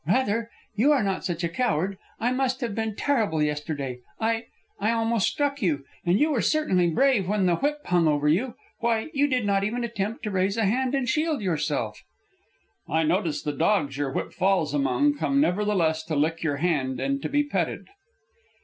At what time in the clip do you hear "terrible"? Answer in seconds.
2.95-3.43